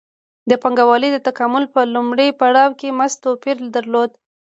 د 0.49 0.51
پانګوالۍ 0.63 1.09
د 1.13 1.17
تکامل 1.27 1.63
په 1.73 1.79
لومړي 1.95 2.27
پړاو 2.39 2.77
کې 2.79 2.95
مزد 2.99 3.17
توپیر 3.23 3.57
درلود 3.75 4.11